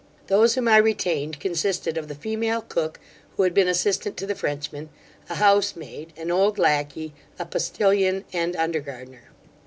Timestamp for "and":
8.33-8.55